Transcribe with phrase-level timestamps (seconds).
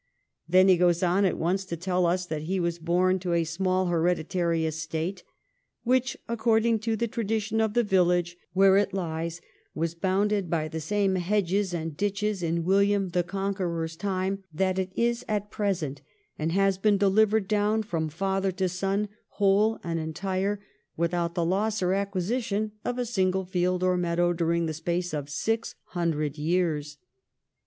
[0.49, 3.43] Then he goes on at once to tell us that he was born to a
[3.43, 5.23] small hereditary estate'
[5.83, 9.41] which according to the tradition of the village where it lies
[9.75, 14.91] was bounded by the same hedges and ditches in William the Conqueror's time that it
[14.95, 16.01] is at present,
[16.35, 19.07] and has been delivered down from father to son,
[19.37, 20.59] whole and entire,
[20.97, 25.29] without the loss or acquisition of a single field or meadow during the space of
[25.29, 26.97] six hundred years.'